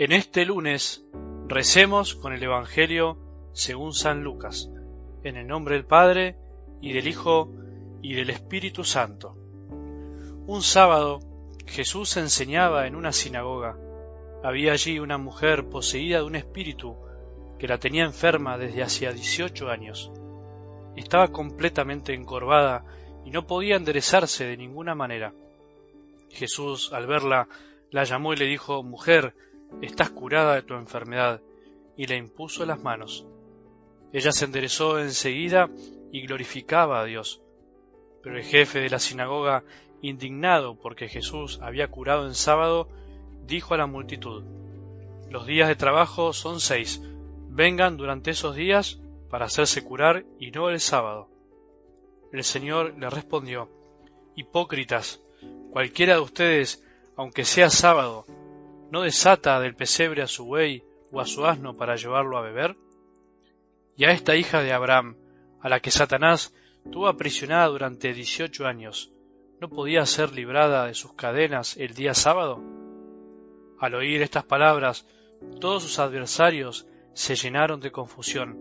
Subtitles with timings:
[0.00, 1.04] En este lunes
[1.46, 3.18] recemos con el Evangelio
[3.52, 4.70] según San Lucas,
[5.24, 6.38] en el nombre del Padre,
[6.80, 7.52] y del Hijo,
[8.00, 9.36] y del Espíritu Santo.
[10.46, 11.20] Un sábado
[11.66, 13.76] Jesús enseñaba en una sinagoga.
[14.42, 16.96] Había allí una mujer poseída de un espíritu
[17.58, 20.10] que la tenía enferma desde hacía dieciocho años.
[20.96, 22.86] Estaba completamente encorvada
[23.26, 25.34] y no podía enderezarse de ninguna manera.
[26.30, 27.48] Jesús, al verla,
[27.90, 29.34] la llamó y le dijo, Mujer,
[29.82, 31.40] estás curada de tu enfermedad,
[31.96, 33.26] y le impuso las manos.
[34.12, 35.68] Ella se enderezó enseguida
[36.12, 37.42] y glorificaba a Dios.
[38.22, 39.64] Pero el jefe de la sinagoga,
[40.02, 42.88] indignado porque Jesús había curado en sábado,
[43.46, 44.44] dijo a la multitud,
[45.28, 47.02] Los días de trabajo son seis,
[47.48, 51.28] vengan durante esos días para hacerse curar y no el sábado.
[52.32, 53.68] El Señor le respondió,
[54.36, 55.20] Hipócritas,
[55.70, 56.84] cualquiera de ustedes,
[57.16, 58.24] aunque sea sábado,
[58.90, 62.76] ¿no desata del pesebre a su buey o a su asno para llevarlo a beber?
[63.96, 65.16] Y a esta hija de Abraham,
[65.60, 66.54] a la que Satanás
[66.90, 69.12] tuvo aprisionada durante dieciocho años,
[69.60, 72.62] ¿no podía ser librada de sus cadenas el día sábado?
[73.78, 75.06] Al oír estas palabras,
[75.60, 78.58] todos sus adversarios se llenaron de confusión,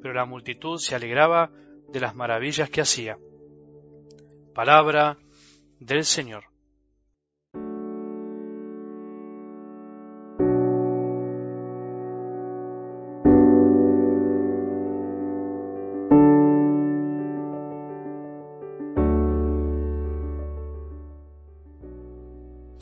[0.00, 1.50] pero la multitud se alegraba
[1.88, 3.18] de las maravillas que hacía.
[4.54, 5.18] Palabra
[5.78, 6.51] del Señor.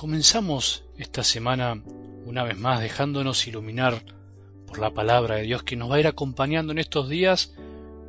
[0.01, 1.85] Comenzamos esta semana
[2.25, 4.03] una vez más dejándonos iluminar
[4.67, 7.55] por la palabra de Dios que nos va a ir acompañando en estos días,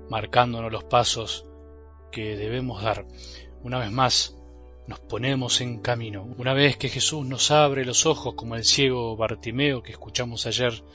[0.10, 1.46] marcándonos los pasos
[2.10, 3.06] que debemos dar.
[3.62, 4.38] Una vez más
[4.88, 6.24] nos ponemos en camino.
[6.38, 10.86] Una vez que Jesús nos abre los ojos como el ciego Bartimeo que escuchamos ayer,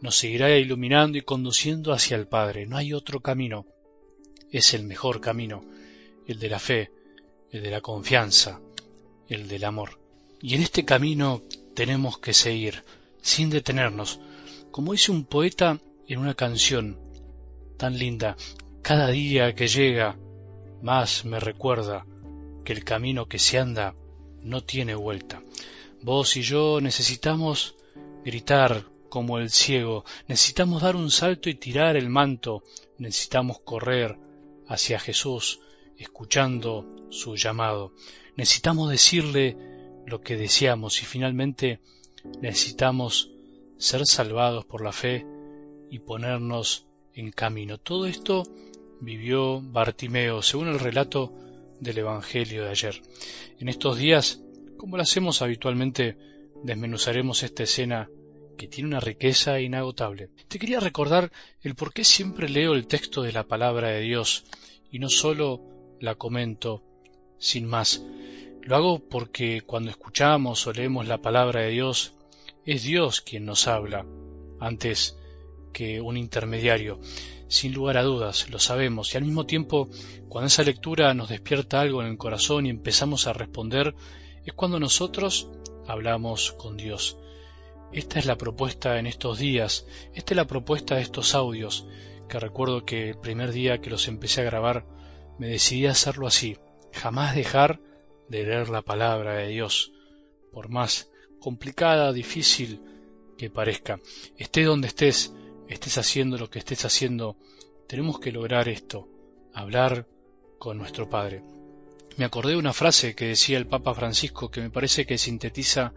[0.00, 2.64] nos seguirá iluminando y conduciendo hacia el Padre.
[2.64, 3.66] No hay otro camino.
[4.52, 5.64] Es el mejor camino,
[6.28, 6.92] el de la fe,
[7.50, 8.60] el de la confianza,
[9.26, 9.97] el del amor.
[10.40, 11.42] Y en este camino
[11.74, 12.84] tenemos que seguir,
[13.20, 14.20] sin detenernos,
[14.70, 16.98] como dice un poeta en una canción
[17.76, 18.36] tan linda,
[18.82, 20.16] cada día que llega
[20.82, 22.06] más me recuerda
[22.64, 23.94] que el camino que se anda
[24.42, 25.42] no tiene vuelta.
[26.02, 27.74] Vos y yo necesitamos
[28.24, 32.62] gritar como el ciego, necesitamos dar un salto y tirar el manto,
[32.98, 34.18] necesitamos correr
[34.68, 35.60] hacia Jesús,
[35.96, 37.92] escuchando su llamado.
[38.36, 39.56] Necesitamos decirle
[40.08, 41.80] lo que deseamos y finalmente
[42.40, 43.30] necesitamos
[43.76, 45.26] ser salvados por la fe
[45.90, 47.78] y ponernos en camino.
[47.78, 48.42] Todo esto
[49.00, 51.32] vivió Bartimeo, según el relato
[51.80, 53.00] del Evangelio de ayer.
[53.58, 54.42] En estos días,
[54.76, 56.16] como lo hacemos habitualmente,
[56.62, 58.08] desmenuzaremos esta escena
[58.56, 60.30] que tiene una riqueza inagotable.
[60.48, 61.30] Te quería recordar
[61.62, 64.44] el por qué siempre leo el texto de la palabra de Dios
[64.90, 66.82] y no solo la comento
[67.38, 68.02] sin más.
[68.68, 72.12] Lo hago porque cuando escuchamos o leemos la palabra de Dios,
[72.66, 74.04] es Dios quien nos habla,
[74.60, 75.16] antes
[75.72, 77.00] que un intermediario.
[77.48, 79.88] Sin lugar a dudas, lo sabemos, y al mismo tiempo,
[80.28, 83.94] cuando esa lectura nos despierta algo en el corazón y empezamos a responder,
[84.44, 85.48] es cuando nosotros
[85.86, 87.16] hablamos con Dios.
[87.90, 91.86] Esta es la propuesta en estos días, esta es la propuesta de estos audios,
[92.28, 94.84] que recuerdo que el primer día que los empecé a grabar
[95.38, 96.58] me decidí a hacerlo así,
[96.92, 97.80] jamás dejar
[98.28, 99.92] de leer la palabra de Dios,
[100.52, 102.80] por más complicada, difícil
[103.36, 104.00] que parezca.
[104.36, 105.32] Esté donde estés,
[105.68, 107.36] estés haciendo lo que estés haciendo,
[107.86, 109.08] tenemos que lograr esto,
[109.54, 110.06] hablar
[110.58, 111.42] con nuestro Padre.
[112.16, 115.94] Me acordé de una frase que decía el Papa Francisco que me parece que sintetiza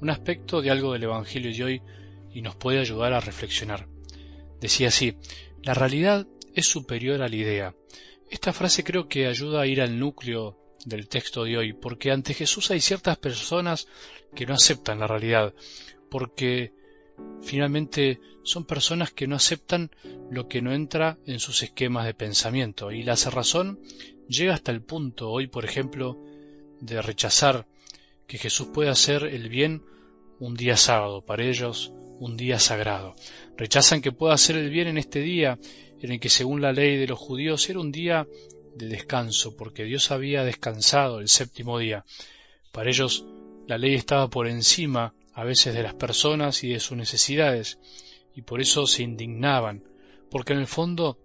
[0.00, 1.82] un aspecto de algo del Evangelio de hoy
[2.34, 3.88] y nos puede ayudar a reflexionar.
[4.60, 5.16] Decía así,
[5.62, 7.74] la realidad es superior a la idea.
[8.30, 12.34] Esta frase creo que ayuda a ir al núcleo del texto de hoy, porque ante
[12.34, 13.88] Jesús hay ciertas personas
[14.34, 15.54] que no aceptan la realidad,
[16.10, 16.72] porque
[17.42, 19.90] finalmente son personas que no aceptan
[20.30, 23.80] lo que no entra en sus esquemas de pensamiento, y la cerrazón
[24.28, 26.18] llega hasta el punto hoy, por ejemplo,
[26.80, 27.66] de rechazar
[28.26, 29.82] que Jesús puede hacer el bien
[30.38, 33.14] un día sábado, para ellos un día sagrado.
[33.56, 35.58] Rechazan que pueda hacer el bien en este día,
[36.00, 38.26] en el que según la ley de los judíos era un día
[38.74, 42.04] de descanso, porque Dios había descansado el séptimo día.
[42.72, 43.24] Para ellos
[43.66, 47.78] la ley estaba por encima a veces de las personas y de sus necesidades,
[48.34, 49.84] y por eso se indignaban,
[50.30, 51.18] porque en el fondo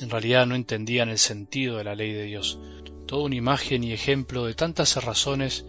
[0.00, 2.58] en realidad no entendían el sentido de la ley de Dios.
[3.06, 5.66] Toda una imagen y ejemplo de tantas razones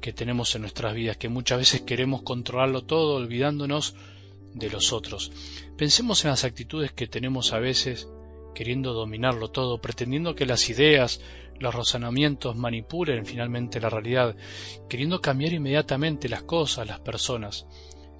[0.00, 3.94] que tenemos en nuestras vidas, que muchas veces queremos controlarlo todo olvidándonos
[4.52, 5.32] de los otros.
[5.76, 8.08] Pensemos en las actitudes que tenemos a veces
[8.54, 11.20] queriendo dominarlo todo, pretendiendo que las ideas,
[11.58, 14.36] los razonamientos manipulen finalmente la realidad,
[14.88, 17.66] queriendo cambiar inmediatamente las cosas, las personas.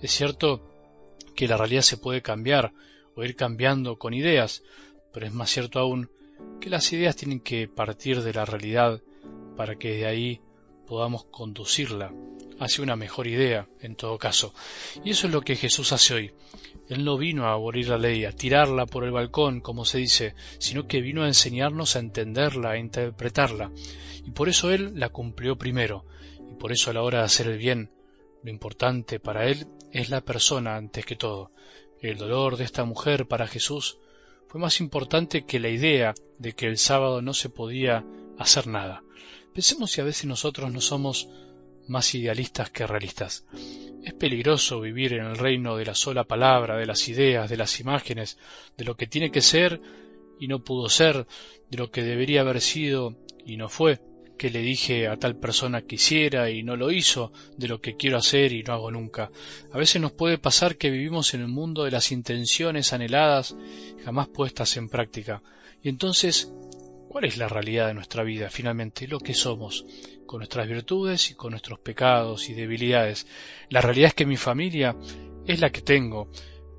[0.02, 0.68] Es cierto
[1.34, 2.72] que la realidad se puede cambiar
[3.16, 4.62] o ir cambiando con ideas,
[5.12, 6.10] pero es más cierto aún
[6.60, 9.00] que las ideas tienen que partir de la realidad
[9.56, 10.40] para que de ahí
[10.86, 12.12] podamos conducirla
[12.58, 14.54] hacia una mejor idea, en todo caso.
[15.04, 16.32] Y eso es lo que Jesús hace hoy.
[16.88, 20.34] Él no vino a abolir la ley, a tirarla por el balcón, como se dice,
[20.58, 23.70] sino que vino a enseñarnos a entenderla, a interpretarla.
[24.24, 26.04] Y por eso Él la cumplió primero.
[26.50, 27.90] Y por eso a la hora de hacer el bien,
[28.42, 31.50] lo importante para Él es la persona antes que todo.
[32.00, 33.98] El dolor de esta mujer para Jesús
[34.48, 38.04] fue más importante que la idea de que el sábado no se podía
[38.38, 39.02] hacer nada.
[39.54, 41.28] Pensemos si a veces nosotros no somos
[41.88, 43.44] más idealistas que realistas.
[44.02, 47.80] Es peligroso vivir en el reino de la sola palabra, de las ideas, de las
[47.80, 48.38] imágenes,
[48.76, 49.80] de lo que tiene que ser
[50.38, 51.26] y no pudo ser,
[51.70, 53.16] de lo que debería haber sido
[53.46, 54.00] y no fue
[54.36, 57.96] que le dije a tal persona que hiciera y no lo hizo, de lo que
[57.96, 59.30] quiero hacer y no hago nunca.
[59.72, 63.56] A veces nos puede pasar que vivimos en el mundo de las intenciones anheladas
[64.04, 65.42] jamás puestas en práctica.
[65.82, 66.52] Y entonces,
[67.14, 69.06] ¿cuál es la realidad de nuestra vida finalmente?
[69.06, 69.86] Lo que somos,
[70.26, 73.28] con nuestras virtudes y con nuestros pecados y debilidades.
[73.70, 74.96] La realidad es que mi familia
[75.46, 76.28] es la que tengo,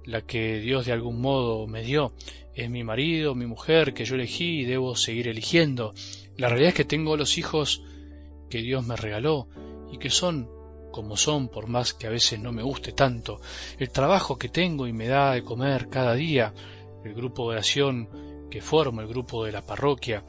[0.03, 2.11] la que Dios de algún modo me dio.
[2.53, 5.93] Es mi marido, mi mujer, que yo elegí y debo seguir eligiendo
[6.35, 7.81] la realidad es que tengo los hijos
[8.49, 9.47] que Dios me regaló
[9.89, 10.49] y que son
[10.91, 13.39] como son, por más que a veces no me guste tanto,
[13.79, 16.53] el trabajo que tengo y me da de comer cada día,
[17.05, 18.24] el grupo de oración
[18.55, 20.23] que formo, el grupo de la parroquia,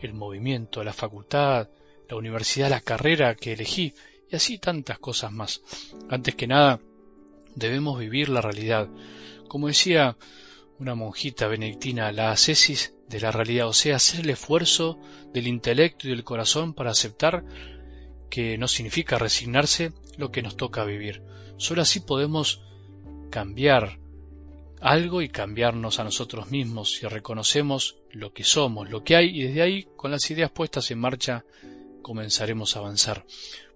[0.00, 1.68] el movimiento, la facultad,
[2.08, 3.92] la universidad, la carrera que elegí,
[4.30, 5.60] y así tantas cosas más.
[6.08, 6.80] Antes que nada,
[7.54, 8.88] debemos vivir la realidad.
[9.46, 10.16] Como decía
[10.78, 14.98] una monjita benedictina, la ascesis de la realidad, o sea, hacer el esfuerzo
[15.34, 17.44] del intelecto y del corazón para aceptar
[18.30, 21.22] que no significa resignarse lo que nos toca vivir.
[21.58, 22.62] Solo así podemos
[23.28, 23.98] cambiar
[24.80, 29.42] algo y cambiarnos a nosotros mismos si reconocemos lo que somos, lo que hay y
[29.44, 31.44] desde ahí, con las ideas puestas en marcha,
[32.02, 33.24] comenzaremos a avanzar.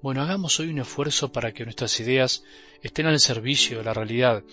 [0.02, 2.44] Bueno, hagamos hoy un esfuerzo para que nuestras ideas
[2.82, 4.44] estén al servicio de la realidad,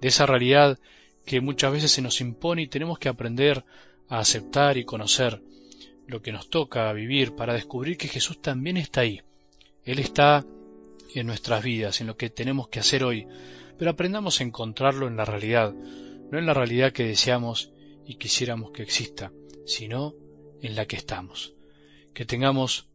[0.00, 0.78] de esa realidad
[1.24, 3.64] que muchas veces se nos impone y tenemos que aprender
[4.08, 5.42] a aceptar y conocer
[6.06, 9.20] lo que nos toca vivir para descubrir que Jesús también está ahí.
[9.84, 10.44] Él está
[11.14, 13.26] en nuestras vidas, en lo que tenemos que hacer hoy,
[13.78, 17.72] pero aprendamos a encontrarlo en la realidad, no en la realidad que deseamos
[18.04, 19.32] y quisiéramos que exista,
[19.64, 20.14] sino
[20.60, 21.54] en la que estamos.
[22.12, 22.88] Que tengamos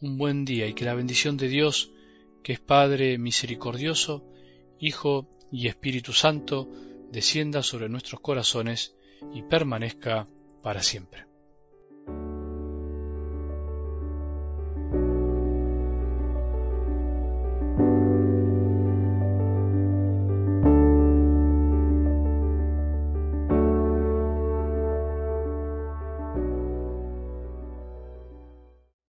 [0.00, 1.92] un buen día y que la bendición de Dios,
[2.42, 4.24] que es Padre misericordioso,
[4.80, 6.68] Hijo y Espíritu Santo,
[7.10, 8.96] descienda sobre nuestros corazones
[9.32, 10.28] y permanezca
[10.62, 11.27] para siempre.